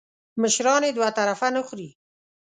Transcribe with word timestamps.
مشران 0.41 0.81
یې 0.87 0.91
دوه 0.97 1.09
طرفه 1.17 1.47
نه 1.55 1.61
خوري. 1.67 1.89